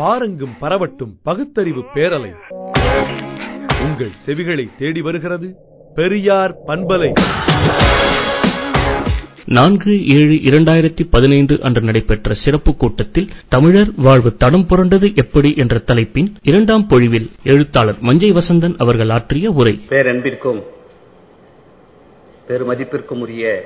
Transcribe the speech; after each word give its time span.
பாரெங்கும் 0.00 0.52
பரவட்டும் 0.60 1.12
பகுத்தறிவு 1.22 1.84
பேரலை. 1.94 2.30
உங்கள் 3.82 4.12
செவிகளை 4.26 4.68
தேடி 4.78 5.00
வருகிறது 5.00 5.54
பெரியார் 5.94 6.54
பண்பலை. 6.66 7.10
நான்கு 9.44 10.06
ஏழு 10.06 10.34
இரண்டாயிரத்தி 10.50 11.06
பதினைந்து 11.10 11.58
அன்று 11.62 11.80
நடைபெற்ற 11.80 12.34
சிறப்பு 12.34 12.76
கூட்டத்தில் 12.76 13.28
தமிழர் 13.48 13.90
வாழ்வு 13.96 14.36
தடம் 14.36 14.66
புரண்டது 14.68 15.16
எப்படி 15.16 15.54
என்ற 15.56 15.78
தலைப்பின் 15.78 16.34
இரண்டாம் 16.42 16.86
பொழிவில் 16.88 17.28
எழுத்தாளர் 17.42 17.98
மஞ்சை 18.00 18.32
வசந்தன் 18.32 18.74
அவர்கள் 18.78 19.10
ஆற்றிய 19.10 19.50
உரை. 19.50 19.80
பேரன்பிற்கும் 19.88 20.62
பெருமதிப்பிற்கும் 22.48 23.20
உரிய 23.20 23.64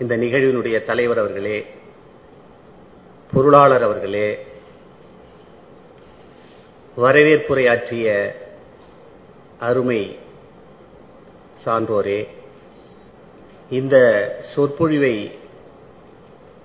இந்த 0.00 0.16
நிகழ்வினுடைய 0.16 0.84
தலைவர் 0.84 1.18
அவர்களே 1.18 1.64
பொருளாளர் 3.34 3.82
அவர்களே 3.82 4.46
வரவேற்புரையாற்றிய 6.96 8.34
அருமை 9.58 10.18
சான்றோரே 11.64 12.28
இந்த 13.70 13.96
சொற்பொழிவை 14.54 15.30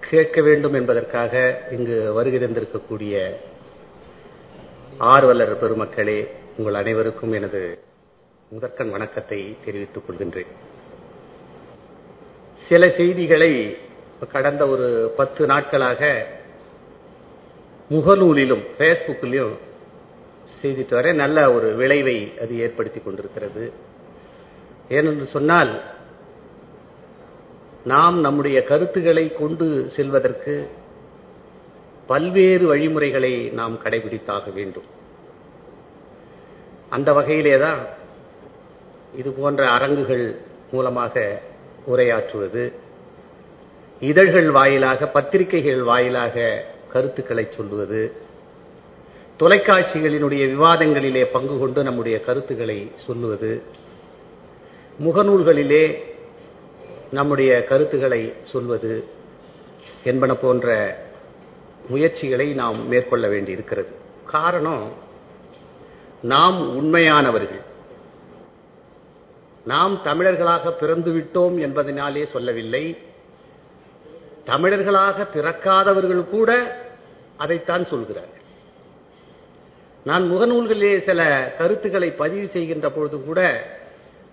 கேட்க 0.09 0.41
வேண்டும் 0.41 0.73
என்பதற்காக 0.73 1.61
இங்கு 1.71 2.13
வருகை 2.13 2.39
தந்திருக்கக்கூடிய 2.39 3.33
ஆர்வலர் 4.97 5.59
பெருமக்களே 5.63 6.27
உங்கள் 6.57 6.73
அனைவருக்கும் 6.73 7.31
எனது 7.31 7.79
முதற்கண் 8.49 8.89
வணக்கத்தை 8.89 9.57
தெரிவித்துக் 9.65 10.03
கொள்கின்றேன். 10.07 10.51
சில 12.67 12.89
செய்திகளை 12.89 13.77
கடந்த 14.31 14.67
ஒரு 14.67 15.13
பத்து 15.17 15.45
நாட்களாக 15.45 16.27
முகநூலிலும் 17.89 18.63
பேஸ்புக்கிலும் 18.77 19.57
செய்துட்டு 20.61 20.93
வர 20.93 21.13
நல்ல 21.13 21.53
ஒரு 21.53 21.75
விளைவை 21.75 22.39
அது 22.39 22.59
ஏற்படுத்தி 22.59 22.99
கொண்டிருக்கிறது. 22.99 23.73
ஏனென்று 24.89 25.23
சொன்னால் 25.23 25.81
நாம் 27.85 28.19
நம்முடைய 28.19 28.63
கருத்துக்களை 28.63 29.33
கொண்டு 29.33 29.89
செல்வதற்கு 29.89 30.69
பல்வேறு 32.07 32.67
வழிமுறைகளை 32.67 33.49
நாம் 33.49 33.79
கடைபிடித்தாக 33.83 34.53
வேண்டும். 34.53 34.83
அந்த 36.89 37.13
வகையிலேதான் 37.13 37.79
இது 39.15 39.31
போன்ற 39.31 39.69
அரங்குகள் 39.69 40.35
மூலமாக 40.71 41.41
உரையாற்றுவது. 41.87 42.73
இதழ்கள் 43.99 44.51
வாயிலாக 44.51 45.07
பத்திரிகைகள் 45.07 45.83
வாயிலாக 45.83 46.65
கருத்துக்களை 46.91 47.47
சொல்லுவது 47.55 48.13
தொலைக்காட்சிகளினுடைய 49.39 50.45
விவாதங்களிலே 50.45 51.25
பங்கு 51.31 51.59
கொண்டு 51.59 51.83
நம்முடைய 51.83 52.19
கருத்துக்களை 52.19 52.91
சொல்லுவது 53.05 53.61
முகநூல்களிலே 55.05 56.01
நம்முடைய 57.11 57.63
கருத்துக்களை 57.63 58.33
சொல்வது 58.51 59.03
என்பன 60.03 60.33
போன்ற 60.33 60.97
முயற்சிகளை 61.89 62.53
நாம் 62.53 62.87
மேற்கொள்ள 62.87 63.27
வேண்டியிருக்கிறது. 63.27 63.89
காரணம் 64.25 64.91
நாம் 66.21 66.75
உண்மையானவர்கள். 66.75 67.61
நாம் 69.65 70.01
தமிழர்களாக 70.03 70.73
பிறந்துவிட்டோம் 70.81 71.59
என்பதனாலே 71.59 72.27
சொல்லவில்லை. 72.27 72.97
தமிழர்களாக 74.45 75.27
பிறக்காதவர்கள் 75.33 76.29
கூட 76.29 76.77
அதைத்தான் 77.37 77.85
சொல்கிறார்கள் 77.85 78.35
நான் 80.03 80.31
முகநூல்களிலே 80.31 81.03
சில 81.03 81.53
கருத்துக்களை 81.57 82.11
பதிவு 82.11 82.47
செய்கின்ற 82.47 82.89
பொழுது 82.89 83.23
கூட 83.23 83.63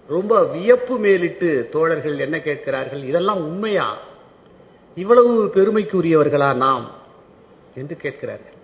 ரொம்ப 0.08 0.44
வியப்பு 0.44 0.98
மேலிட்டு 0.98 1.68
தோழர்கள் 1.72 2.18
என்ன 2.18 2.40
கேட்கிறார்கள் 2.40 3.02
இதெல்லாம் 3.02 3.36
உண்மையா? 3.36 3.98
இவ்வளவு 4.94 5.44
பெருமைக்குரியவர்களா 5.44 6.54
நாம்? 6.54 6.90
என்று 7.74 7.96
கேட்கிறார்கள். 7.96 8.54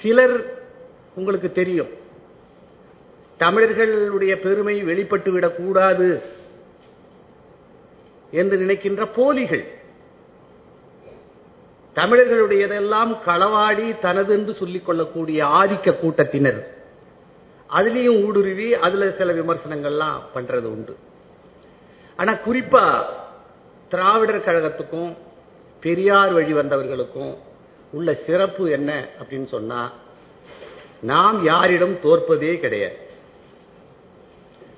சிலர் 0.00 0.64
உங்களுக்கு 1.14 1.52
தெரியும் 1.52 1.88
தமிழர்களுடைய 3.36 4.40
பெருமை 4.40 4.82
வெளிப்பட்டு 4.82 5.30
விடக்கூடாது 5.30 6.22
என்று 8.30 8.56
நினைக்கின்ற 8.56 9.06
போலிகள் 9.06 9.77
தமிழர்களுடையதெல்லாம் 11.98 13.12
களவாடி 13.26 13.98
தனது 13.98 14.32
என்று 14.38 14.52
சொல்லிக் 14.54 14.86
கொள்ளக்கூடிய 14.86 15.44
ஆதிக்க 15.44 15.98
கூட்டத்தினர். 15.98 16.60
அதுலயும் 17.72 18.24
ஊடுருவி 18.24 18.74
அதுல 18.74 19.10
சில 19.10 19.32
விமர்சனங்கள்லாம் 19.32 20.18
பண்றது 20.34 20.68
உண்டு. 20.74 20.96
ஆனா 22.16 22.32
குறிப்பா 22.32 23.04
திராவிடர் 23.88 24.46
கழகத்துக்கும் 24.46 25.16
பெரியார் 25.80 26.32
வழி 26.32 26.52
வந்தவர்களுக்கும் 26.52 27.36
உள்ள 27.92 28.14
சிறப்பு 28.14 28.70
என்ன 28.70 29.08
அப்படின்னு 29.22 29.46
சொன்னா 29.46 29.92
நாம் 31.00 31.44
யாரிடம் 31.44 31.94
தோற்பதே 31.94 32.58
கிடையாது. 32.58 32.98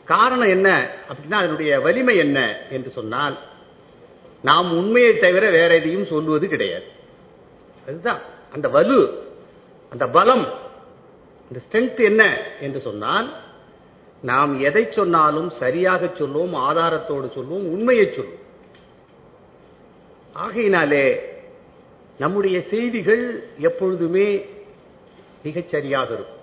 காரணம் 0.04 0.48
என்ன 0.48 0.68
அப்படின்னா 1.08 1.34
அதனுடைய 1.34 1.80
வலிமை 1.80 2.16
என்ன 2.16 2.38
என்று 2.70 2.90
சொன்னால் 2.90 3.38
நாம் 4.42 4.72
உண்மையை 4.72 5.18
தவிர 5.18 5.50
வேற 5.50 5.74
எதையும் 5.74 6.06
சொல்லுவது 6.06 6.48
கிடையாது. 6.48 6.98
அதுதான் 7.86 8.20
அந்த 8.52 8.68
வலு 8.68 9.28
அந்த 9.90 10.08
பலம் 10.08 10.48
இந்த 11.50 11.60
ஸ்ட்ரென்த் 11.66 12.00
என்ன 12.00 12.42
என்று 12.60 12.80
சொன்னால் 12.80 13.34
நாம் 14.22 14.60
எதை 14.60 14.88
சொன்னாலும் 14.90 15.50
சரியாக 15.50 16.10
சொல்லுவோம் 16.14 16.54
ஆதாரத்தோடு 16.54 17.32
சொல்லுவோம் 17.32 17.70
உண்மையை 17.72 18.06
சொல்லுவோம். 18.10 18.38
ஆகையினாலே 20.32 21.04
நம்முடைய 22.18 22.62
செய்திகள் 22.62 23.44
எப்பொழுதுமே 23.58 24.46
மிகச் 25.42 25.68
சரியாக 25.68 26.14
இருக்கும். 26.14 26.38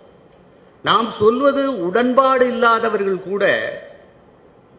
நாம் 0.84 1.14
சொல்வது 1.20 1.80
உடன்பாடு 1.86 2.47
இல்லாதவர்கள் 2.47 3.20
கூட 3.22 3.46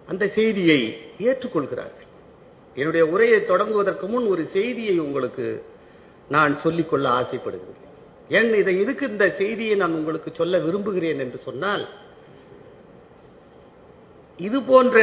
அந்த 0.06 0.28
செய்தியை 0.28 0.80
ஏற்றுக்கொள்கிறார்கள். 1.18 2.06
என்னுடைய 2.74 3.06
உரையை 3.06 3.40
தொடங்குவதற்கு 3.40 4.06
முன் 4.06 4.26
ஒரு 4.26 4.44
செய்தியை 4.46 4.98
உங்களுக்கு 4.98 5.64
நான் 6.28 6.60
சொல்லிக்கொள்ள 6.60 7.08
ஆசைப்படுகிறேன். 7.08 7.86
ஏன் 8.28 8.54
இதை 8.54 8.80
இதுக்கு 8.80 9.08
இந்த 9.08 9.30
செய்தியை 9.30 9.74
நான் 9.74 9.92
உங்களுக்கு 9.92 10.30
சொல்ல 10.34 10.58
விரும்புகிறேன் 10.58 11.18
என்று 11.18 11.38
சொன்னால் 11.38 11.88
இது 14.36 14.62
போன்ற 14.62 14.98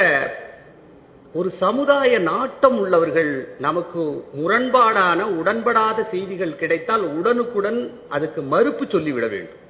ஒரு 1.34 1.50
சமுதாய 1.50 2.20
நாட்டம் 2.20 2.80
உள்ளவர்கள் 2.80 3.56
நமக்கு 3.60 4.26
முரண்பாடான 4.38 5.24
உடன்படாத 5.24 6.04
செய்திகள் 6.04 6.56
கிடைத்தால் 6.56 7.02
உடனுக்குடன் 7.02 8.00
அதுக்கு 8.10 8.42
மறுப்பு 8.42 8.86
சொல்லிவிட 8.90 9.28
வேண்டும். 9.28 9.64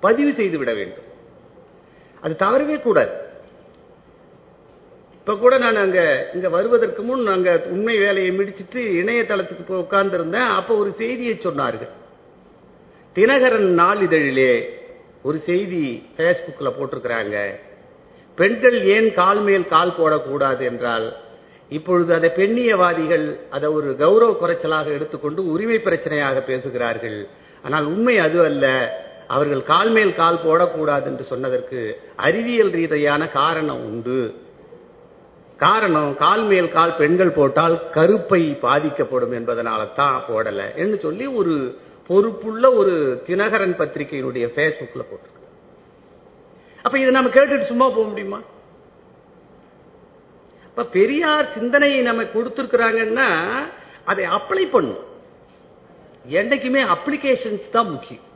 பதிவு 0.00 0.32
செய்து 0.32 0.58
விட 0.58 0.74
வேண்டும். 0.74 1.04
அது 2.20 2.36
தவறவே 2.36 2.80
கூடாது. 2.80 3.23
இப்ப 5.24 5.36
கூட 5.36 5.58
நான் 5.58 5.76
அங்க 5.76 6.30
இங்க 6.34 6.48
வருவதற்கு 6.48 7.02
முன் 7.02 7.26
அங்க 7.26 7.50
உண்மை 7.66 7.98
வேலையை 7.98 8.30
முடிச்சிட்டு 8.30 8.80
இணையதளத்துக்கு 8.80 9.64
போய் 9.66 9.78
உட்கார்ந்து 9.78 10.16
இருந்தேன் 10.16 10.50
அப்ப 10.58 10.76
ஒரு 10.76 10.92
செய்தியை 10.92 11.34
சொன்னார்கள். 11.34 11.92
தினகரன் 13.16 13.70
நாளிதழிலே 13.80 14.68
ஒரு 15.22 15.38
செய்தி 15.38 16.02
பேஸ்புக்ல 16.16 16.72
போட்டிருக்கிறாங்க. 16.76 17.36
பெண்கள் 18.34 18.82
ஏன் 18.82 19.14
கால் 19.14 19.40
மேல் 19.40 19.66
கால் 19.68 19.94
போடக்கூடாது 19.98 20.62
என்றால் 20.62 21.16
இப்பொழுது 21.68 22.14
அதை 22.14 22.30
பெண்ணியவாதிகள் 22.36 23.26
அதை 23.50 23.70
ஒரு 23.70 23.96
கௌரவ 23.96 24.30
குறைச்சலாக 24.42 24.86
எடுத்துக்கொண்டு 24.86 25.50
உரிமை 25.50 25.80
பிரச்சனையாக 25.84 26.40
பேசுகிறார்கள். 26.40 27.28
ஆனால் 27.62 27.84
உண்மை 27.84 28.18
அது 28.18 28.44
அல்ல. 28.44 28.94
அவர்கள் 29.28 29.62
கால் 29.62 29.90
மேல் 29.90 30.14
கால் 30.14 30.44
போடக்கூடாது 30.46 31.04
என்று 31.04 31.24
சொன்னதற்கு 31.24 32.00
அறிவியல் 32.16 32.70
ரீதியான 32.70 33.28
காரணம் 33.28 33.84
உண்டு. 33.84 34.22
காரணம் 35.58 36.16
கால் 36.16 36.42
மேல் 36.42 36.68
கால் 36.68 36.96
பெண்கள் 36.96 37.30
போட்டால் 37.30 37.76
கருப்பை 37.92 38.58
பாதிக்கப்படும் 38.60 39.32
என்பதனால 39.32 39.94
தான் 39.94 40.24
போடல 40.28 40.74
என்று 40.74 40.98
சொல்லி 40.98 41.26
ஒரு 41.26 41.54
பொறுப்புள்ள 42.08 42.74
ஒரு 42.74 43.22
தினகரன் 43.26 43.76
பத்திரிகையினுடைய 43.78 44.46
பேஸ்புக்ல 44.56 45.02
போட்டிருக்கு. 45.10 45.42
அப்ப 46.82 46.98
இதை 46.98 47.10
நம்ம 47.10 47.30
கேட்டுட்டு 47.30 47.60
சும்மா 47.60 47.88
போக 47.88 48.08
முடியுமா? 48.08 48.40
இப்ப 50.64 50.84
பெரியார் 50.84 51.52
சிந்தனையை 51.54 52.02
நம்ம 52.02 52.22
கொடுத்திருக்கிறாங்கன்னா 52.22 53.28
அதை 54.04 54.24
அப்ளை 54.24 54.64
பண்ணும். 54.70 55.04
என்னைக்குமே 56.28 56.82
அப்ளிகேஷன்ஸ் 56.94 57.70
தான் 57.70 57.90
முக்கியம். 57.90 58.26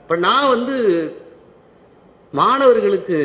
இப்ப 0.00 0.16
நான் 0.16 0.48
வந்து 0.48 0.76
மாணவர்களுக்கு 2.32 3.18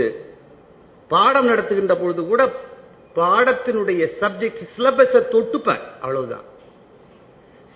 பாடம் 1.13 1.49
நடத்துகின்ற 1.51 1.93
பொழுது 2.01 2.21
கூட 2.31 2.41
பாடத்தினுடைய 3.19 4.01
சப்ஜெக்ட் 4.21 4.63
சிலபஸை 4.75 5.21
தொட்டுப்பேன் 5.33 5.83
அவ்வளவுதான். 6.03 6.45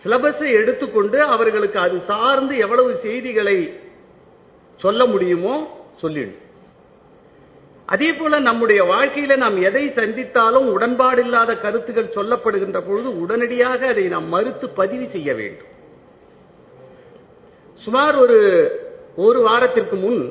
சிலபஸை 0.04 0.50
எடுத்துக்கொண்டு 0.60 1.18
அவர்களுக்கு 1.36 1.80
அது 1.86 1.98
சார்ந்து 2.12 2.56
எவ்வளவு 2.66 2.92
செய்திகளை 3.06 3.58
சொல்ல 4.84 5.02
முடியுமோ 5.14 5.56
சொல்லிடும். 6.02 6.42
அதே 7.94 8.10
போல 8.14 8.40
நம்முடைய 8.48 8.82
வாழ்க்கையில 8.92 9.34
நாம் 9.44 9.58
எதை 9.70 9.84
சந்தித்தாலும் 9.98 10.68
உடன்பாடு 10.76 11.22
இல்லாத 11.26 11.52
கருத்துக்கள் 11.64 12.16
சொல்லப்படுகின்ற 12.18 12.80
பொழுது 12.88 13.10
உடனடியாக 13.24 13.82
அதை 13.94 14.06
நாம் 14.14 14.28
மறுத்து 14.36 14.68
பதிவு 14.80 15.06
செய்ய 15.16 15.30
வேண்டும். 15.40 15.72
சுமார் 17.84 18.16
ஒரு 18.24 18.40
ஒரு 19.26 19.40
வாரத்திற்கு 19.48 19.96
முன் 20.06 20.22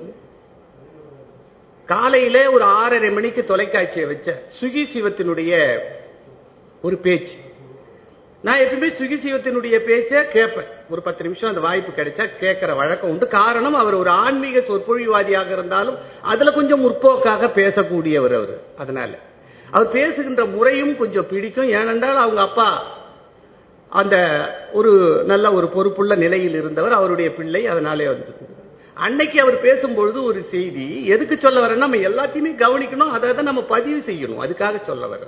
காலையில 1.86 2.50
ஒரு 2.50 2.62
ஆறரை 2.62 3.10
மணிக்கு 3.10 3.44
தொலைக்காட்சியை 3.44 4.06
வச்ச 4.06 4.42
சுகி 4.60 4.84
சிவத்தினுடைய 4.94 5.78
ஒரு 6.82 6.96
பேச்சு. 6.96 7.34
நான் 8.42 8.58
எப்பவுமே 8.58 8.88
சுகி 8.98 9.16
சிவத்தினுடைய 9.25 9.76
பேச்ச 9.88 10.28
கேட்பேன். 10.28 10.64
ஒரு 10.90 11.02
பத்து 11.02 11.22
நிமிஷம் 11.25 11.48
அந்த 11.48 11.60
வாய்ப்பு 11.60 12.02
கிடைச்சா 12.02 12.28
கேட்கிற 12.38 12.75
வழக்கம் 12.75 13.10
உண்டு. 13.10 13.28
காரணம் 13.28 13.75
அவர் 13.75 13.94
ஒரு 13.94 14.10
ஆன்மீக 14.10 14.58
சொற்பொழிவாதியாக 14.58 15.52
இருந்தாலும் 15.52 15.96
அதுல 16.22 16.50
கொஞ்சம் 16.50 16.81
முற்போக்காக 16.81 17.46
பேசக்கூடியவர் 17.46 18.34
அவர். 18.34 18.60
அதனால 18.78 19.19
அவர் 19.70 19.90
பேசுகின்ற 19.90 20.44
முறையும் 20.44 20.96
கொஞ்சம் 20.96 21.26
பிடிக்கும். 21.31 21.69
ஏனென்றால் 21.69 22.16
அவங்க 22.16 22.40
அப்பா 22.40 22.96
அந்த 23.88 24.16
ஒரு 24.72 25.22
நல்ல 25.26 25.52
ஒரு 25.52 25.69
பொறுப்புள்ள 25.69 26.14
நிலையில் 26.14 26.54
இருந்தவர். 26.54 26.92
அவருடைய 26.92 27.34
பிள்ளை 27.34 27.66
அதனாலே 27.66 28.06
வந்து 28.06 28.52
அன்னைக்கு 28.94 29.41
அவர் 29.41 29.62
பேசும்பொழுது 29.64 30.23
ஒரு 30.23 30.43
செய்தி 30.43 31.06
எதுக்கு 31.06 31.38
சொல்ல 31.38 31.61
வர 31.61 31.75
நம்ம 31.75 31.96
எல்லாத்தையுமே 31.96 32.56
கவனிக்கணும் 32.58 33.11
அதை 33.11 33.35
தான் 33.35 33.44
நம்ம 33.44 33.62
பதிவு 33.62 34.12
செய்யணும். 34.12 34.44
அதுக்காக 34.44 34.85
சொல்ல 34.85 35.06
வர 35.06 35.23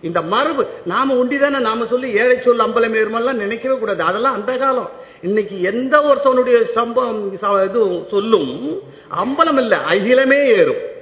இந்த 0.00 0.22
மரபு 0.22 0.66
நாம 0.84 1.14
உண்டிதானே 1.14 1.58
நாம 1.58 1.86
சொல்லி 1.86 2.12
ஏழை 2.12 2.40
சொல் 2.40 2.58
அம்பலம் 2.58 2.94
ஏறுமெல்லாம் 2.94 3.32
நினைக்கவே 3.32 3.78
கூடாது. 3.78 4.02
அதெல்லாம் 4.02 4.34
அந்த 4.34 4.56
காலம். 4.56 4.90
இன்னைக்கு 5.22 5.62
எந்த 5.62 6.00
ஒருத்தவனுடைய 6.00 6.64
சம்பவம் 6.64 7.34
ச- 7.34 7.64
இது 7.64 8.06
சொல்லும் 8.10 8.80
அம்பலம் 9.10 9.58
இல்ல 9.58 9.76
அகிலமே 9.76 10.46
ஏறும். 10.46 10.94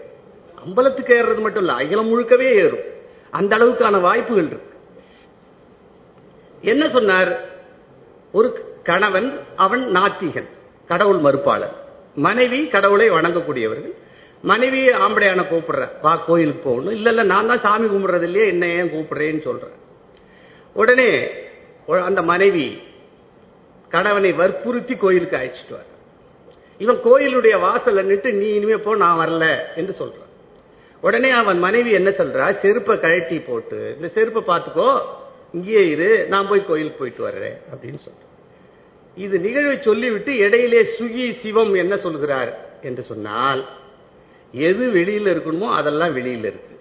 அம்பலத்துக்கு 0.64 1.12
ஏறுறது 1.12 1.40
மட்டும் 1.40 1.62
இல்ல 1.62 1.72
அகிலம் 1.72 2.10
முழுக்கவே 2.12 2.50
ஏறும். 2.50 2.92
அந்த 3.30 3.56
அளவுக்கான 3.56 4.00
வாய்ப்புகள் 4.00 4.46
இருக்கு. 4.46 4.74
என்ன 6.60 6.88
சொன்னார்? 6.88 7.40
ஒரு 8.32 8.78
கணவன் 8.82 9.38
அவன் 9.56 9.92
நாத்திகன் 9.92 10.48
கடவுள் 10.88 11.18
மறுப்பாளர். 11.18 11.82
மனைவி 12.16 12.58
கடவுளை 12.74 13.06
வணங்கக்கூடியவர்கள் 13.14 13.94
மனைவி 14.44 14.80
ஆம்படையான 15.04 15.42
கூப்பிடுற 15.50 15.84
வா 16.02 16.12
கோயிலுக்கு 16.26 16.62
போகணும் 16.64 16.94
இல்ல 16.96 17.08
இல்ல 17.12 17.22
நான் 17.30 17.50
தான் 17.50 17.64
சாமி 17.64 17.86
கும்பிடுறது 17.88 18.26
இல்லையே 18.28 18.46
என்ன 18.52 18.64
ஏன் 18.76 18.92
கூப்பிடுறேன்னு 18.92 19.46
சொல்றேன் 19.46 19.76
உடனே 20.76 21.08
அந்த 22.08 22.20
மனைவி 22.30 22.66
கணவனை 23.90 24.30
வற்புறுத்தி 24.38 24.94
கோயிலுக்கு 25.02 25.38
அழைச்சிட்டு 25.38 25.74
வர 25.74 25.88
இவன் 26.80 27.00
கோயிலுடைய 27.04 27.56
வாசல்ல 27.64 28.04
நின்று 28.06 28.30
நீ 28.38 28.48
இனிமே 28.56 28.78
போ 28.84 28.94
நான் 29.02 29.20
வரல 29.20 29.44
என்று 29.80 29.92
சொல்றான் 29.98 30.30
உடனே 31.02 31.30
அவன் 31.38 31.58
மனைவி 31.58 31.90
என்ன 31.98 32.10
சொல்றா? 32.18 32.44
செருப்பை 32.60 32.94
கழட்டி 32.98 33.38
போட்டு 33.48 33.78
இந்த 33.96 34.08
செருப்பை 34.14 34.42
பார்த்துக்கோ 34.46 34.88
இங்கேயே 35.54 35.82
இரு 35.90 36.08
நான் 36.28 36.48
போய் 36.48 36.68
கோயிலுக்கு 36.68 37.00
போயிட்டு 37.00 37.22
வர்றேன் 37.22 37.56
அப்படின்னு 37.72 38.00
சொல்ற. 38.04 38.20
இது 39.16 39.38
நிகழ்வை 39.38 39.78
சொல்லிவிட்டு 39.80 40.36
இடையிலே 40.36 40.86
சுகி 40.98 41.32
சிவம் 41.32 41.74
என்ன 41.74 41.96
சொல்கிறார் 41.96 42.58
என்று 42.82 43.02
சொன்னால் 43.02 43.64
எது 44.52 44.90
வெளியில 44.94 45.26
இருக்கணுமோ 45.34 45.74
அதெல்லாம் 45.74 46.16
வெளியில 46.16 46.44
இருக்கு. 46.44 46.78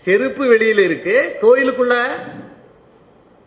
செருப்பு 0.00 0.44
வெளியில 0.44 0.78
இருக்கு 0.78 1.36
கோயிலுக்குள்ள 1.42 2.08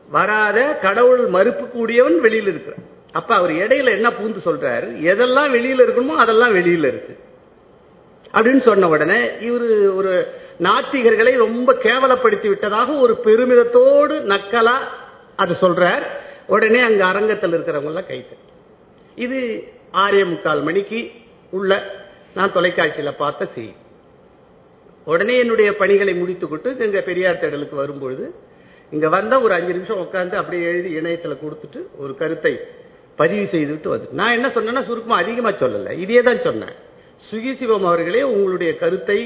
வராத 0.10 0.78
கடவுள் 0.81 1.25
மறுப்பு 1.25 1.69
கூடியவன் 1.69 2.19
வெளியில 2.22 2.48
இருக்கிறான். 2.48 2.84
அப்ப 3.12 3.36
அவர் 3.36 3.52
இடையில 3.52 3.90
என்ன 3.90 4.10
பூந்து 4.10 4.40
சொல்றாரு? 4.46 4.88
எதெல்லாம் 5.12 5.54
வெளியில 5.56 5.84
இருக்கணுமோ 5.86 6.16
அதெல்லாம் 6.16 6.56
வெளியில 6.56 6.88
இருக்கு. 6.88 7.18
அப்படின்னு 8.34 8.60
சொன்ன 8.60 8.88
உடனே 8.88 9.25
இவரு 9.25 9.96
ஒரு 9.96 10.34
நாத்திகர்களை 10.60 11.38
ரொம்ப 11.38 11.74
கேவலப்படுத்தி 11.74 12.48
விட்டதாக 12.48 12.94
ஒரு 12.94 13.19
பெருமிதத்தோடு 13.24 14.16
நக்கலா 14.34 14.78
அது 15.36 15.56
சொல்றார். 15.62 16.04
உடனே 16.49 16.79
அங்க 16.79 17.01
அரங்கத்தில் 17.05 17.51
இருக்கிறவங்க 17.51 17.91
எல்லாம் 17.91 18.09
கைத்தட்டு 18.09 18.45
இது 19.17 19.39
ஆறே 19.94 20.21
முக்கால் 20.25 20.61
மணிக்கு 20.61 20.99
உள்ள 21.53 21.71
நான் 22.35 22.53
தொலைக்காட்சியில 22.53 23.11
பார்த்த 23.17 23.44
செய்தி. 23.45 23.73
உடனே 25.07 25.35
என்னுடைய 25.39 25.69
பணிகளை 25.75 26.13
முடித்துக்கொண்டு 26.15 26.85
இங்க 26.85 27.01
பெரியார் 27.01 27.41
தேடலுக்கு 27.41 27.75
வரும்பொழுது 27.75 28.25
இங்க 28.91 29.07
வந்தா 29.09 29.35
ஒரு 29.41 29.53
அஞ்சு 29.53 29.73
நிமிஷம் 29.73 30.01
உட்காந்து 30.03 30.35
அப்படியே 30.41 30.63
எழுதி 30.63 30.89
இணையத்துல 30.99 31.35
கொடுத்துட்டு 31.44 31.79
ஒரு 31.97 32.13
கருத்தை 32.15 32.53
பதிவு 33.17 33.45
செய்துவிட்டு 33.45 33.89
வந்து. 33.89 34.07
நான் 34.11 34.35
என்ன 34.38 34.47
சொன்னேன்னா 34.47 34.83
சுருக்கமா 34.88 35.17
அதிகமா 35.23 35.51
சொல்லல 35.61 35.94
இதே 36.03 36.21
தான் 36.21 36.41
சொன்னேன் 36.41 36.75
சுகிசிவம் 37.23 37.88
அவர்களே 37.89 38.21
உங்களுடைய 38.31 38.71
கருத்தை 38.77 39.19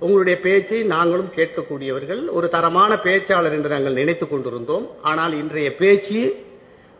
உங்களுடைய 0.00 0.40
பேச்சை 0.40 0.82
நாங்களும் 0.82 1.32
கேட்கக்கூடியவர்கள். 1.36 2.28
ஒரு 2.30 2.48
தரமான 2.48 2.94
பேச்சாளர் 2.94 3.52
என்று 3.52 3.68
நாங்கள் 3.68 3.92
நினைத்துக் 3.92 4.30
கொண்டிருந்தோம். 4.30 4.90
ஆனால் 5.02 5.32
இன்றைய 5.32 5.74
பேச்சு 5.74 6.46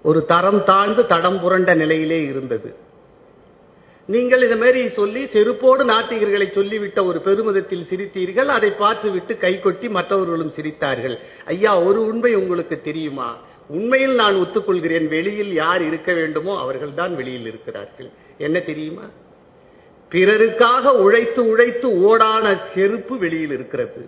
ஒரு 0.03 0.25
தரம் 0.25 0.65
தாழ்ந்து 0.65 1.07
தடம் 1.07 1.41
புரண்ட 1.41 1.75
நிலையிலே 1.75 2.23
இருந்தது. 2.23 2.77
நீங்கள் 4.07 4.43
இந்த 4.43 4.57
மாதிரி 4.57 4.89
சொல்லி 4.89 5.27
செருப்போடு 5.27 5.85
நாத்திகர்களை 5.85 6.47
சொல்லிவிட்ட 6.49 7.07
ஒரு 7.07 7.21
பெருமிதத்தில் 7.21 7.87
சிரித்தீர்கள். 7.91 8.47
அதை 8.47 8.71
பார்த்துவிட்டு 8.71 9.35
கைகொட்டி 9.35 9.89
மற்றவர்களும் 9.89 10.53
சிரித்தார்கள். 10.57 11.17
ஐயா 11.45 11.81
ஒரு 11.81 12.07
உண்மை 12.07 12.35
உங்களுக்கு 12.35 12.81
தெரியுமா? 12.81 13.37
உண்மையில் 13.69 14.15
நான் 14.15 14.37
ஒத்துக்கொள்கிறேன். 14.37 15.09
வெளியில் 15.09 15.53
யார் 15.53 15.83
இருக்க 15.83 16.13
வேண்டுமோ 16.13 16.59
அவர்கள்தான் 16.61 17.17
வெளியில் 17.17 17.47
இருக்கிறார்கள். 17.47 18.11
என்ன 18.39 18.59
தெரியுமா? 18.61 19.03
பிறருக்காக 20.13 20.93
உழைத்து 21.05 21.41
உழைத்து 21.47 21.89
ஓடான 22.09 22.45
செருப்பு 22.75 23.19
வெளியில் 23.19 23.51
இருக்கிறது. 23.51 24.03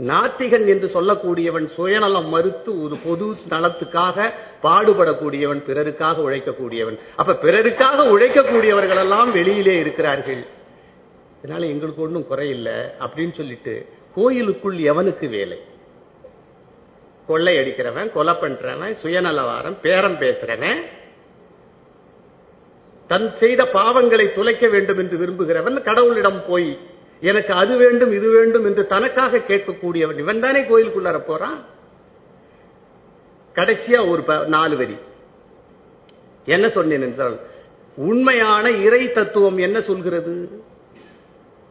நாத்திகன் 0.00 0.66
என்று 0.66 0.88
சொல்லக்கூடியவன் 0.94 1.66
சுயநலம் 1.76 2.28
மறுத்து 2.28 2.82
ஒரு 2.82 2.96
பொது 3.04 3.28
நலத்துக்காக 3.48 4.26
பாடுபடக்கூடியவன் 4.62 5.62
பிறருக்காக 5.68 6.22
உழைக்கக்கூடியவன். 6.26 6.98
அப்ப 7.16 7.38
பிறருக்காக 7.42 8.04
உழைக்கக்கூடியவர்கள் 8.14 9.00
எல்லாம் 9.04 9.32
வெளியிலே 9.32 9.78
இருக்கிறார்கள். 9.78 10.42
இதனால 11.42 11.66
எங்களுக்கு 11.74 12.02
ஒன்றும் 12.02 12.28
குறையில்லை 12.30 12.78
அப்படின்னு 13.00 13.34
சொல்லிட்டு 13.34 13.74
கோயிலுக்குள் 14.14 14.78
எவனுக்கு 14.92 15.28
வேலை? 15.28 15.58
கொள்ளை 17.28 17.52
அடிக்கிறவன் 17.56 18.08
கொலை 18.12 18.34
பண்றவன் 18.34 18.94
சுயநலவாரம் 19.02 19.76
பேரம் 19.82 20.18
பேசுறவன் 20.20 20.80
தன் 23.08 23.36
செய்த 23.36 23.64
பாவங்களை 23.72 24.32
துளைக்க 24.32 24.68
வேண்டும் 24.68 24.98
என்று 24.98 25.16
விரும்புகிறவன் 25.16 25.82
கடவுளிடம் 25.82 26.40
போய் 26.48 26.78
எனக்கு 27.22 27.52
அது 27.52 27.76
வேண்டும் 27.76 28.12
இது 28.12 28.30
வேண்டும் 28.30 28.64
என்று 28.64 28.86
தனக்காக 28.86 29.38
கேட்கக்கூடியவன் 29.38 30.18
இவன் 30.18 30.40
தானே 30.40 30.60
கோயிலுக்குள்ளார 30.62 31.18
போறான்? 31.18 31.58
கடைசியா 33.54 34.10
ஒரு 34.10 34.22
ப- 34.22 34.44
நாலு 34.46 34.76
வரி. 34.76 34.96
என்ன 36.46 36.68
சொன்னேன் 36.68 37.02
என்றால் 37.02 37.36
உண்மையான 37.96 38.70
இறை 38.70 39.12
தத்துவம் 39.12 39.58
என்ன 39.58 39.80
சொல்கிறது? 39.80 40.62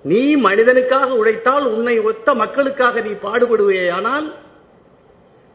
நீ 0.04 0.36
மனிதனுக்காக 0.36 1.10
உழைத்தால் 1.12 1.66
உன்னை 1.68 2.00
ஒத்த 2.00 2.34
மக்களுக்காக 2.34 3.02
நீ 3.02 3.10
பாடுபடுவேயானால் 3.10 4.28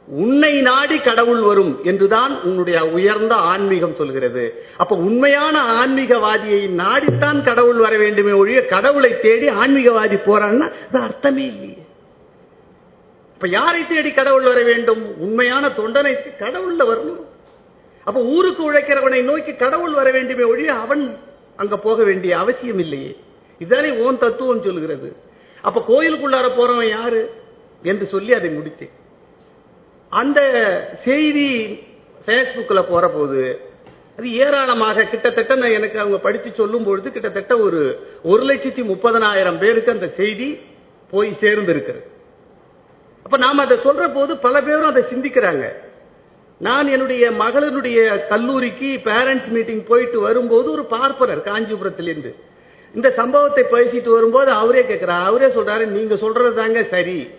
உன்னை 0.06 0.60
நாடி 0.60 0.98
கடவுள் 0.98 1.40
வரும் 1.40 1.80
என்றுதான் 1.84 2.42
உன்னுடைய 2.42 2.84
உயர்ந்த 2.84 3.34
ஆன்மீகம் 3.34 3.94
சொல்கிறது. 3.94 4.64
அப்ப 4.76 4.96
உண்மையான 4.96 5.86
ஆன்மீகவாதியை 5.86 6.68
நாடித்தான் 6.68 7.44
கடவுள் 7.44 7.76
வர 7.76 7.96
வேண்டுமே 7.96 8.32
ஒழிய 8.32 8.66
கடவுளை 8.66 9.20
தேடி 9.20 9.48
ஆன்மீகவாதி 9.48 10.18
போறான்னா 10.26 10.72
அது 10.88 11.02
அர்த்தமே 11.02 11.46
இல்லையே. 11.46 11.78
இப்ப 13.34 13.48
யாரை 13.48 13.86
தேடி 13.86 14.12
கடவுள் 14.12 14.42
வர 14.42 14.62
வேண்டும்? 14.62 15.18
உண்மையான 15.18 15.68
தொண்டனை 15.68 16.16
கடவுள்ல 16.38 16.78
வரணும். 16.78 17.24
அப்ப 18.04 18.20
ஊருக்கு 18.20 18.72
உழைக்கிறவனை 18.72 19.22
நோக்கி 19.22 19.54
கடவுள் 19.54 19.92
வர 19.92 20.10
வேண்டுமே 20.10 20.42
ஒழிய 20.42 20.74
அவன் 20.74 21.16
அங்க 21.56 21.76
போக 21.76 22.04
வேண்டிய 22.04 22.38
அவசியம் 22.38 22.78
இல்லையே. 22.78 23.16
இதுதானே 23.58 23.90
ஓன் 23.90 24.18
தத்துவம் 24.18 24.62
சொல்கிறது. 24.62 25.16
அப்ப 25.62 25.84
கோயிலுக்குள்ளார 25.88 26.50
போறவன் 26.50 26.88
யாரு? 26.88 27.30
என்று 27.82 28.06
சொல்லி 28.06 28.32
அதை 28.34 28.50
முடித்தேன். 28.50 29.00
அந்த 30.20 30.40
செய்தி 31.04 31.48
ஃபேஸ்புக்கில் 32.26 32.88
போற 32.88 33.08
போது 33.08 33.42
அது 34.18 34.32
ஏராளமாக 34.32 35.02
கிட்டத்தட்ட 35.02 35.54
நான் 35.54 35.70
எனக்கு 35.70 35.98
அவங்க 35.98 36.18
படித்து 36.18 36.50
சொல்லும் 36.50 36.84
பொழுது 36.84 37.12
கிட்டத்தட்ட 37.12 37.56
ஒரு 37.56 37.80
ஒரு 38.22 38.42
லட்சத்தி 38.44 38.82
முப்பதனாயிரம் 38.84 39.58
பேருக்கு 39.58 39.90
அந்த 39.90 40.08
செய்தி 40.08 40.60
போய் 41.10 41.36
சேர்ந்திருக்கிறது. 41.40 42.04
அப்ப 43.22 43.36
நாம 43.36 43.62
அதை 43.62 43.76
சொல்ற 43.78 44.14
போது 44.14 44.36
பல 44.36 44.62
பேரும் 44.62 44.84
அதை 44.84 45.02
சிந்திக்கிறாங்க. 45.02 45.64
நான் 46.58 46.88
என்னுடைய 46.88 47.30
மகளினுடைய 47.30 48.26
கல்லூரிக்கு 48.28 49.00
பேரண்ட்ஸ் 49.04 49.48
மீட்டிங் 49.48 49.84
போயிட்டு 49.84 50.20
வரும்போது 50.20 50.70
ஒரு 50.70 50.84
பார்ப்பனர் 50.84 51.46
காஞ்சிபுரத்திலிருந்து. 51.48 52.32
இந்த 52.94 53.10
சம்பவத்தை 53.10 53.64
பேசிட்டு 53.64 54.08
வரும்போது 54.08 54.50
அவரே 54.50 54.84
கேட்கிறார் 54.84 55.24
அவரே 55.24 55.46
சொல்றாரு 55.46 55.86
நீங்க 55.86 56.16
சொல்றது 56.16 56.54
தாங்க 56.54 56.82
சரி. 56.82 57.30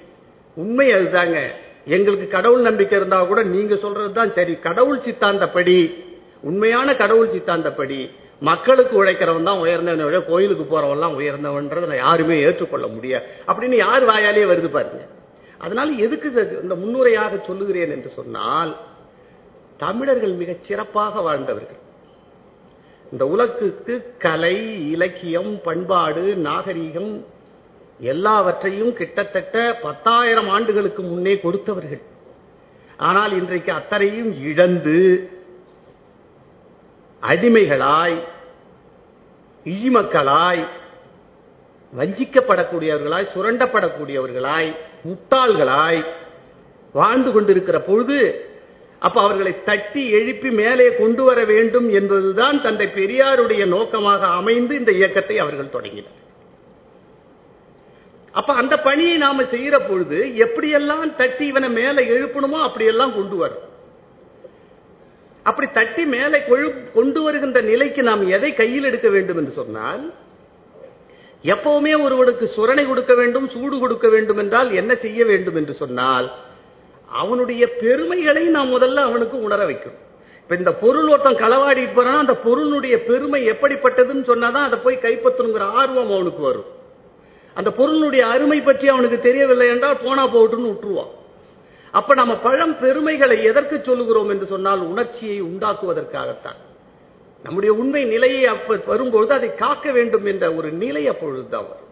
உண்மை 0.56 0.88
அதுதாங்க. 0.94 1.38
எங்களுக்கு 1.86 2.28
கடவுள் 2.28 2.62
நம்பிக்கை 2.62 2.98
இருந்தா 2.98 3.24
கூட 3.24 3.44
நீங்க 3.44 3.76
சொல்றதுதான் 3.76 4.32
சரி. 4.32 4.56
கடவுள் 4.56 5.00
சித்தாந்தப்படி 5.00 5.94
உண்மையான 6.42 6.96
கடவுள் 6.96 7.30
சித்தாந்தப்படி 7.30 8.10
மக்களுக்கு 8.40 9.04
உழைக்கிறவன் 9.04 9.44
தான் 9.44 9.60
உயர்ந்தவன். 9.60 10.06
விட 10.06 10.22
கோயிலுக்கு 10.22 10.66
போறவன் 10.66 10.92
எல்லாம் 10.92 11.20
உயர்ந்தவன்றதை 11.20 11.96
யாருமே 11.96 12.40
ஏற்றுக்கொள்ள 12.40 12.88
முடியாது 12.88 13.26
அப்படின்னு 13.48 13.76
யார் 13.76 14.04
வாயாலே 14.04 14.44
வருது 14.52 14.70
பாருங்க. 14.70 15.08
அதனால 15.58 15.92
எதுக்கு 15.92 16.60
இந்த 16.62 16.76
முன்னுரையாக 16.76 17.42
சொல்லுகிறேன் 17.42 17.92
என்று 17.92 18.10
சொன்னால் 18.10 18.76
தமிழர்கள் 19.78 20.32
மிகச் 20.32 20.64
சிறப்பாக 20.64 21.22
வாழ்ந்தவர்கள். 21.22 21.82
இந்த 23.12 23.28
உலகத்துக்கு 23.28 24.14
கலை 24.18 24.90
இலக்கியம் 24.92 25.62
பண்பாடு 25.64 26.36
நாகரீகம் 26.44 27.24
எல்லாவற்றையும் 28.00 28.94
கிட்டத்தட்ட 29.00 29.80
பத்தாயிரம் 29.82 30.50
ஆண்டுகளுக்கு 30.50 31.02
முன்னே 31.04 31.34
கொடுத்தவர்கள். 31.44 32.04
ஆனால் 32.98 33.34
இன்றைக்கு 33.40 33.72
அத்தனையும் 33.72 34.32
இழந்து 34.50 34.98
அடிமைகளாய் 37.24 38.18
இழிமக்களாய் 39.66 40.64
வஞ்சிக்கப்படக்கூடியவர்களாய் 41.94 43.32
சுரண்டப்படக்கூடியவர்களாய் 43.34 44.70
முட்டாள்களாய் 45.08 46.02
வாழ்ந்து 46.94 47.32
கொண்டிருக்கிற 47.32 47.78
பொழுது 47.80 48.18
அப்ப 49.00 49.18
அவர்களை 49.22 49.54
தட்டி 49.64 50.04
எழுப்பி 50.20 50.50
மேலே 50.62 50.88
கொண்டு 50.96 51.24
வர 51.24 51.40
வேண்டும் 51.54 51.88
என்பதுதான் 52.00 52.58
தந்தை 52.62 52.88
பெரியாருடைய 53.00 53.64
நோக்கமாக 53.76 54.22
அமைந்து 54.40 54.76
இந்த 54.76 54.92
இயக்கத்தை 54.92 55.38
அவர்கள் 55.40 55.74
தொடங்கினர். 55.76 56.20
அப்ப 58.34 58.54
அந்த 58.54 58.78
பணியை 58.78 59.18
நாம 59.18 59.44
செய்யற 59.44 59.88
பொழுது 59.88 60.18
எப்படியெல்லாம் 60.18 61.16
தட்டி 61.16 61.46
இவனை 61.46 61.70
மேலே 61.70 62.10
எழுப்பணுமோ 62.10 62.62
அப்படியெல்லாம் 62.62 63.14
கொண்டு 63.14 63.36
வரும். 63.36 63.72
அப்படி 65.44 65.72
தட்டி 65.72 66.06
மேலே 66.06 66.38
கொழு- 66.38 66.92
கொண்டு 66.94 67.22
வருகின்ற 67.22 67.62
நிலைக்கு 67.62 68.04
நாம் 68.04 68.30
எதை 68.30 68.54
கையில் 68.54 68.84
எடுக்க 68.84 69.10
வேண்டும் 69.10 69.38
என்று 69.38 69.52
சொன்னால் 69.52 70.14
எப்பவுமே 71.44 72.02
ஒருவனுக்கு 72.02 72.52
சுரணை 72.56 72.88
கொடுக்க 72.88 73.14
வேண்டும் 73.14 73.50
சூடு 73.50 73.80
கொடுக்க 73.80 74.08
வேண்டும் 74.08 74.38
என்றால் 74.38 74.72
என்ன 74.72 74.96
செய்ய 74.96 75.26
வேண்டும் 75.26 75.56
என்று 75.56 75.74
சொன்னால் 75.74 76.32
அவனுடைய 77.10 77.68
பெருமைகளை 77.68 78.44
நாம் 78.44 78.82
முதல்ல 78.82 78.96
அவனுக்கு 78.96 79.42
உணர 79.42 79.68
வைக்கணும். 79.68 80.02
இப்ப 80.42 80.56
இந்த 80.56 80.74
பொருள் 80.74 81.08
ஒருத்தன் 81.08 81.36
களவாடி 81.36 81.94
போறான் 81.94 82.18
அந்த 82.18 82.36
பொருளுடைய 82.36 83.04
பெருமை 83.04 83.50
எப்படிப்பட்டதுன்னு 83.50 84.26
சொன்னாதான் 84.28 84.64
அதை 84.64 84.80
போய் 84.84 85.00
கைப்பற்றணுங்கிற 85.02 85.60
ஆர்வம் 85.60 86.12
அவனுக்கு 86.12 86.44
வரும். 86.44 86.82
அந்த 87.60 87.70
பொருளுடைய 87.80 88.24
அருமை 88.34 88.60
பற்றி 88.62 88.86
அவனுக்கு 88.94 89.18
தெரியவில்லை 89.28 89.68
என்றால் 89.74 90.02
போனா 90.06 90.24
போட்டுன்னு 90.36 90.72
விட்டுருவான் 90.72 91.12
அப்ப 92.00 92.14
நம்ம 92.20 92.34
பழம் 92.46 92.76
பெருமைகளை 92.84 93.36
எதற்கு 93.50 93.76
சொல்லுகிறோம் 93.88 94.30
என்று 94.34 94.46
சொன்னால் 94.54 94.82
உணர்ச்சியை 94.92 95.36
உண்டாக்குவதற்காகத்தான். 95.50 96.60
நம்முடைய 97.46 97.72
உண்மை 97.82 98.02
நிலையை 98.14 98.44
அப்ப 98.54 98.78
வரும்பொழுது 98.92 99.32
அதை 99.38 99.50
காக்க 99.64 99.86
வேண்டும் 99.98 100.26
என்ற 100.32 100.46
ஒரு 100.58 100.70
நிலை 100.84 101.04
அப்பொழுதுதான் 101.12 101.68
வரும் 101.72 101.92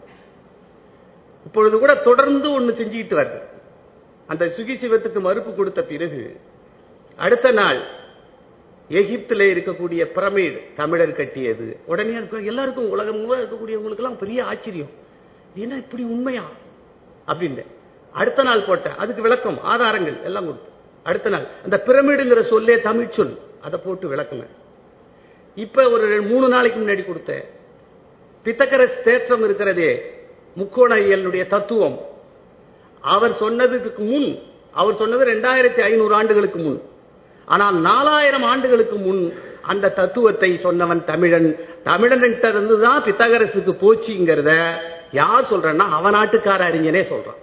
இப்பொழுது 1.47 1.75
கூட 1.83 1.93
தொடர்ந்து 2.07 2.47
ஒண்ணு 2.57 2.71
செஞ்சுக்கிட்டு 2.79 3.15
வருது. 3.19 3.39
அந்த 4.29 4.43
சுகி 4.57 4.75
சிவத்துக்கு 4.81 5.19
மறுப்பு 5.27 5.51
கொடுத்த 5.53 5.81
பிறகு 5.91 6.23
அடுத்த 7.19 7.47
நாள் 7.59 7.79
எகிப்துல 8.89 9.45
இருக்கக்கூடிய 9.53 10.01
பிரமிடு 10.15 10.59
தமிழர் 10.79 11.17
கட்டியது. 11.19 11.67
உடனே 11.91 12.13
எல்லாருக்கும் 12.51 12.91
உலகம் 12.95 13.19
முழுவதும் 13.19 13.43
இருக்கக்கூடியவங்களுக்கு 13.43 14.03
எல்லாம் 14.03 14.21
பெரிய 14.23 14.39
ஆச்சரியம். 14.51 14.91
என்ன 15.55 15.75
இப்படி 15.75 16.03
உண்மையா? 16.03 16.43
அப்படின்னு 17.27 17.65
அடுத்த 18.11 18.43
நாள் 18.43 18.63
போட்டேன். 18.63 18.95
அதுக்கு 18.95 19.21
விளக்கம் 19.21 19.61
ஆதாரங்கள் 19.61 20.17
எல்லாம் 20.23 20.45
கொடுத்து. 20.45 20.69
அடுத்த 21.03 21.29
நாள் 21.29 21.47
அந்த 21.63 21.83
பிரமிடுங்கிற 21.85 22.41
சொல்லே 22.41 22.81
தமிழ் 22.81 23.09
சொல். 23.09 23.37
அதை 23.61 23.79
போட்டு 23.83 24.15
விளக்குனேன். 24.15 24.49
இப்ப 25.55 25.89
ஒரு 25.89 26.07
ரெண்டு- 26.07 26.27
மூணு 26.27 26.47
நாளைக்கு 26.47 26.79
முன்னாடி 26.79 27.05
கொடுத்தேன். 27.05 27.45
பித்தக்கரஸ் 28.43 29.01
தேற்றம் 29.01 29.43
இருக்கிறதே 29.43 30.13
முக்கோணையலுடைய 30.57 31.47
தத்துவம். 31.47 31.99
அவர் 33.01 33.31
சொன்னதுக்கு 33.31 33.97
முன் 33.97 34.39
அவர் 34.71 34.95
சொன்னது 34.95 35.25
ரெண்டாயிரத்தி 35.25 35.81
ஐநூறு 35.81 36.15
ஆண்டுகளுக்கு 36.15 36.59
முன். 36.59 36.81
ஆனால் 37.45 37.75
நாலாயிரம் 37.75 38.43
ஆண்டுகளுக்கு 38.43 38.95
முன் 38.95 39.33
அந்த 39.61 39.89
தத்துவத்தை 39.89 40.59
சொன்னவன் 40.63 41.03
தமிழன். 41.03 41.59
தமிழன்கிட்ட 41.83 42.49
இருந்து 42.49 42.79
தான் 42.79 43.03
பித்தகரசுக்கு 43.03 43.71
போச்சுங்கிறத 43.71 44.75
யார் 45.19 45.49
சொல்றன்னா 45.51 45.85
அவன் 45.97 46.15
நாட்டுக்கார 46.17 46.67
அறிஞனே 46.69 47.01
சொல்றான். 47.13 47.39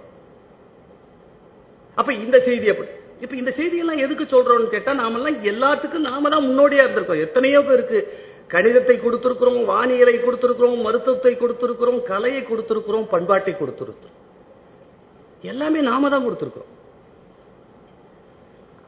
அப்ப 1.97 2.09
இந்த 2.23 2.37
செய்தி 2.47 2.67
அப்படி 2.73 2.89
இப்ப 3.23 3.35
இந்த 3.41 3.51
செய்தியெல்லாம் 3.59 4.01
எதுக்கு 4.05 4.25
சொல்றோம்னு 4.33 4.73
கேட்டா 4.73 4.91
நாமெல்லாம் 5.01 5.37
எல்லாத்துக்கும் 5.51 6.07
நாம 6.09 6.29
தான் 6.33 6.45
முன்னோடியா 6.47 6.83
இருந்திருக்கோம். 6.85 7.23
எத்தனையோ 7.27 7.59
பேருக்கு 7.69 7.99
கணிதத்தை 8.53 8.95
கொடுத்திருக்கிறோம் 9.05 9.59
வானியலை 9.71 10.15
கொடுத்திருக்கிறோம் 10.25 10.77
மருத்துவத்தை 10.85 11.33
கொடுத்திருக்கிறோம் 11.41 11.99
கலையை 12.11 12.41
கொடுத்திருக்கிறோம் 12.51 13.05
பண்பாட்டை 13.13 13.53
கொடுத்திருக்கிறோம். 13.61 14.17
எல்லாமே 15.51 15.81
நாம 15.91 16.09
தான் 16.13 16.25
கொடுத்திருக்கிறோம். 16.27 16.73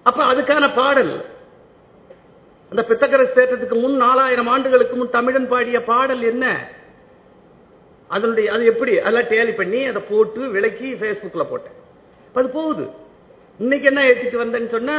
அப்ப 0.09 0.19
அதுக்கான 0.31 0.65
பாடல் 0.81 1.13
அந்த 2.71 2.81
பித்தகரை 2.89 3.25
தேற்றத்துக்கு 3.37 3.77
முன் 3.83 3.97
நாலாயிரம் 4.05 4.49
ஆண்டுகளுக்கு 4.53 4.95
முன் 4.99 5.15
தமிழன் 5.15 5.49
பாடிய 5.53 5.77
பாடல் 5.89 6.23
என்ன? 6.31 6.45
அதனுடைய 8.15 8.47
அது 8.53 8.63
எப்படி? 8.71 8.93
அதெல்லாம் 8.99 9.29
டேலி 9.33 9.53
பண்ணி 9.59 9.79
அதை 9.91 10.01
போட்டு 10.09 10.41
விளக்கி 10.55 10.89
Facebookல 11.01 11.43
போட்டேன். 11.51 11.75
அது 12.35 12.47
போகுது. 12.57 12.85
இன்னைக்கு 13.59 13.87
என்ன 13.91 14.01
ஏற்றிட்டு 14.09 14.41
வந்தேன்னு 14.43 14.71
சொன்னா 14.77 14.95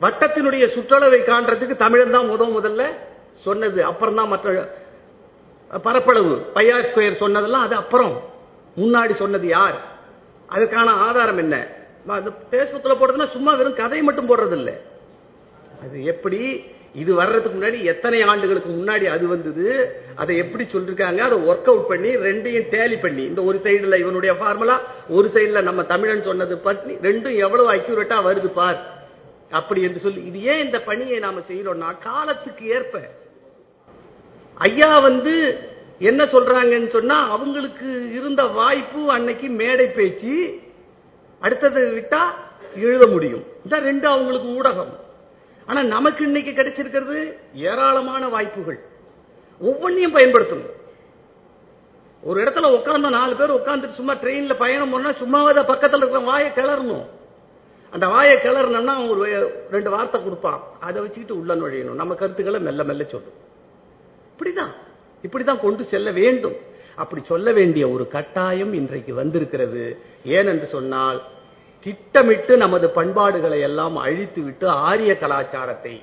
வட்டத்தினுடைய 0.00 0.64
சுற்றளவை 0.76 1.20
காண்றதுக்கு 1.30 1.74
தமிழன் 1.84 2.14
தான் 2.16 2.30
முத 2.30 2.44
முதல்ல 2.56 2.84
சொன்னது. 3.46 3.80
அப்புறம் 3.90 4.18
தான் 4.18 4.32
மற்ற 4.32 4.48
பரப்பளவு. 5.86 6.32
பையார் 6.56 6.88
ஸ்கொயர் 6.88 7.22
சொன்னதெல்லாம் 7.24 7.66
அது 7.66 7.74
அப்புறம். 7.82 8.14
முன்னாடி 8.76 9.14
சொன்னது 9.22 9.46
யார்? 9.56 9.76
அதுக்கான 10.54 10.88
ஆதாரம் 11.06 11.40
என்ன? 11.44 11.56
அது 12.18 12.30
பேஸ்புக்கில் 12.52 12.98
போடுறதுன்னா 13.00 13.28
சும்மா 13.36 13.52
வெறும் 13.58 13.80
கதை 13.80 14.00
மட்டும் 14.08 14.28
போடுறது 14.30 14.56
இல்லை 14.60 14.74
அது 15.84 15.96
எப்படி? 16.12 16.40
இது 16.94 17.14
வர்றதுக்கு 17.14 17.56
முன்னாடி 17.58 17.78
எத்தனை 17.82 18.22
ஆண்டுகளுக்கு 18.22 18.70
முன்னாடி 18.70 19.04
அது 19.04 19.26
வந்தது? 19.28 19.66
அதை 20.14 20.36
எப்படி 20.36 20.64
சொல்லிருக்காங்க? 20.72 21.18
அதை 21.18 21.38
ஒர்க் 21.38 21.70
அவுட் 21.72 21.88
பண்ணி 21.88 22.10
ரெண்டையும் 22.16 22.66
டேலி 22.74 23.00
பண்ணி. 23.00 23.22
இந்த 23.22 23.42
ஒரு 23.42 23.58
சைடுல 23.62 23.98
இவனுடைய 23.98 24.32
ஃபார்முலா 24.34 24.76
ஒரு 25.08 25.30
சைடுல 25.34 25.62
நம்ம 25.62 25.82
தமிழன் 25.82 26.22
சொன்னது 26.22 26.58
பண்ணி 26.58 26.94
ரெண்டும் 27.08 27.36
எவ்வளவு 27.36 27.72
அக்யூரேட்டா 27.72 28.18
வருது 28.28 28.46
பார். 28.46 28.80
அப்படி 29.50 29.82
என்று 29.82 30.00
சொல்லி 30.00 30.20
இது 30.24 30.42
ஏன் 30.42 30.64
இந்த 30.64 30.80
பணியை 30.80 31.18
நாம 31.18 31.40
செய்யறோம்னா 31.48 31.90
காலத்துக்கு 32.08 32.66
ஏற்ப. 32.66 33.00
ஐயா 34.58 34.90
வந்து 35.08 35.34
என்ன 35.98 36.24
சொல்றாங்கன்னு 36.24 36.88
சொன்னா 36.88 37.16
அவங்களுக்கு 37.36 37.88
இருந்த 38.18 38.42
வாய்ப்பு 38.44 39.10
அன்னைக்கு 39.10 39.48
மேடை 39.48 39.86
பேச்சு 39.86 40.34
அடுத்தது 41.40 41.80
விட்டா 41.96 42.22
எழுத 42.74 43.06
முடியும். 43.06 43.44
இந்த 43.64 43.78
ரெண்டு 43.78 44.08
அவங்களுக்கு 44.08 44.48
ஊடகம். 44.58 44.92
ஆனா 45.66 45.82
நமக்கு 45.82 46.24
இன்னைக்கு 46.24 46.50
கிடைச்சிருக்கிறது 46.50 47.36
ஏராளமான 47.54 48.28
வாய்ப்புகள். 48.28 48.78
ஒவ்வொன்றையும் 49.60 50.16
பயன்படுத்தணும். 50.16 50.70
ஒரு 52.22 52.44
இடத்துல 52.44 52.72
உட்கார்ந்த 52.72 53.08
நாலு 53.08 53.36
பேர் 53.36 53.50
உட்கார்ந்துட்டு 53.50 53.92
சும்மா 53.92 54.14
ட்ரெயின்ல 54.14 54.54
பயணம் 54.58 54.90
பண்ணா 54.90 55.10
சும்மாவது 55.10 55.60
பக்கத்துல 55.64 55.96
இருக்கிற 55.96 56.18
வாயை 56.18 56.50
கிளறணும். 56.50 57.06
அந்த 57.90 58.08
வாயை 58.08 58.36
கிளறணும்னா 58.36 58.84
அவன் 58.84 59.08
ஒரு 59.08 59.52
ரெண்டு 59.70 59.90
வார்த்தை 59.90 60.22
கொடுப்பான். 60.22 60.62
அதை 60.80 61.02
வச்சுக்கிட்டு 61.02 61.40
உள்ள 61.40 61.56
நுழையணும். 61.56 61.94
நம்ம 61.94 62.14
கருத்துக்களை 62.14 62.60
மெல்ல 62.60 62.84
மெல்ல 62.84 63.04
சொல்லும் 63.04 63.32
இப்படிதான். 64.38 64.72
இப்படிதான் 65.28 65.60
கொண்டு 65.60 65.84
செல்ல 65.84 66.10
வேண்டும். 66.10 66.56
அப்படி 66.94 67.22
சொல்ல 67.24 67.52
வேண்டிய 67.52 67.88
ஒரு 67.88 68.08
கட்டாயம் 68.08 68.72
இன்றைக்கு 68.72 69.14
வந்திருக்கிறது. 69.14 69.98
ஏனென்று 70.26 70.64
சொன்னால் 70.64 71.22
திட்டமிட்டு 71.82 72.56
நமது 72.56 72.90
பண்பாடுகளை 72.90 73.60
எல்லாம் 73.60 73.96
அழித்து 73.96 74.42
விட்டு 74.42 74.68
ஆரிய 74.68 75.18
கலாச்சாரத்தை 75.18 76.02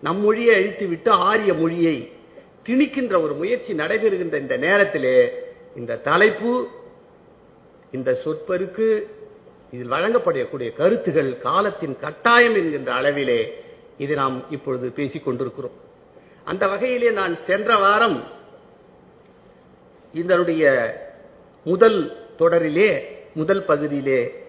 நம் 0.00 0.20
மொழியை 0.20 0.54
அழித்து 0.54 0.86
விட்டு 0.86 1.10
ஆரிய 1.10 1.54
மொழியை 1.54 2.12
திணிக்கின்ற 2.68 3.22
ஒரு 3.22 3.34
முயற்சி 3.34 3.74
நடைபெறுகின்ற 3.74 4.40
இந்த 4.40 4.56
நேரத்திலே 4.56 5.32
இந்த 5.76 5.96
தலைப்பு 5.96 6.68
இந்த 7.90 8.20
சொற்பருக்கு 8.24 9.02
இதில் 9.70 9.90
வழங்கப்படக்கூடிய 9.90 10.72
கருத்துகள் 10.72 11.38
காலத்தின் 11.38 11.96
கட்டாயம் 11.98 12.54
என்கின்ற 12.54 12.92
அளவிலே 12.92 13.52
இது 13.98 14.14
நாம் 14.14 14.44
இப்பொழுது 14.50 14.90
பேசிக் 14.90 15.24
கொண்டிருக்கிறோம். 15.24 15.72
அந்த 16.44 16.66
வகையிலே 16.66 17.10
நான் 17.10 17.38
சென்ற 17.46 17.76
வாரம் 17.76 18.24
இதனுடைய 20.12 20.64
முதல் 21.64 22.26
தொடரிலே 22.38 23.04
முதல் 23.34 23.64
பகுதியிலே 23.64 24.41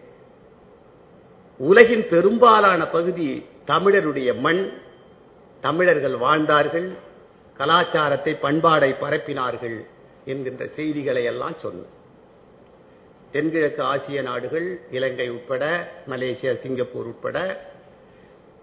உலகின் 1.59 2.05
பெரும்பாலான 2.09 2.87
பகுதி 2.87 3.45
தமிழருடைய 3.67 4.39
மண் 4.39 4.63
தமிழர்கள் 5.61 6.15
வாழ்ந்தார்கள் 6.17 6.87
கலாச்சாரத்தை 7.57 8.37
பண்பாடை 8.41 8.95
பரப்பினார்கள் 9.01 9.77
என்கின்ற 10.25 10.67
செய்திகளை 10.67 11.23
எல்லாம் 11.23 11.55
சொன்னேன் 11.57 11.91
தென்கிழக்கு 13.31 13.83
ஆசிய 13.83 14.21
நாடுகள் 14.21 14.79
இலங்கை 14.91 15.29
உட்பட 15.29 15.63
மலேசியா 16.09 16.59
சிங்கப்பூர் 16.59 17.05
உட்பட 17.05 17.37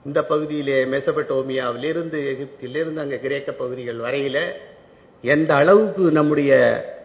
இந்த 0.05 0.23
பகுதியிலே 0.23 0.85
மெசபட்டோமியாவிலிருந்து 0.85 2.19
எகிப்திலிருந்து 2.33 2.97
அங்க 2.97 3.17
கிரேக்க 3.17 3.53
பகுதிகள் 3.53 3.97
வரையில 3.97 4.39
எந்த 5.23 5.55
அளவுக்கு 5.55 6.03
நம்முடைய 6.11 6.53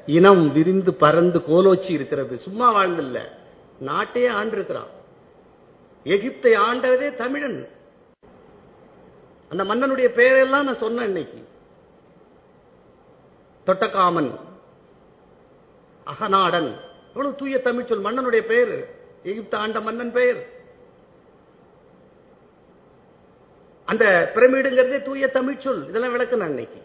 இனம் 0.06 0.52
விரிந்து 0.52 0.94
பறந்து 0.94 1.40
கோலோச்சி 1.40 1.90
இருக்கிறது 1.92 2.38
சும்மா 2.38 2.68
வாழ்ந்தில்ல. 2.76 3.20
நாட்டையே 3.86 4.30
ஆண்டிருக்கிறான். 4.30 4.92
எகிப்தை 6.14 6.52
ஆண்டதே 6.66 7.08
தமிழன். 7.16 7.60
அந்த 9.50 9.64
மன்னனுடைய 9.64 10.08
பெயரெல்லாம் 10.20 10.68
நான் 10.68 10.84
சொன்னேன் 10.84 11.10
இன்னைக்கு. 11.12 11.40
தொட்டக்காமன் 13.68 14.32
அகநாடன் 16.14 16.70
எவ்வளவு 17.14 17.36
தூய 17.36 17.62
தமிழ் 17.68 17.88
சொல் 17.90 18.06
மன்னனுடைய 18.08 18.44
பெயர் 18.52 18.74
எகிப்து 19.30 19.58
ஆண்ட 19.58 19.80
மன்னன் 19.88 20.12
பெயர். 20.12 20.42
அந்த 23.92 24.06
பிரமிடுங்கிறதே 24.36 25.00
தூய 25.04 25.28
தமிழ் 25.38 25.64
சொல் 25.66 25.84
இதெல்லாம் 25.90 26.12
விளக்கு 26.12 26.38
நான் 26.38 26.54
இன்னைக்கு. 26.56 26.82